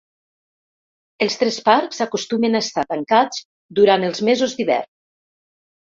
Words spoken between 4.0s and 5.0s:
els mesos d'hivern.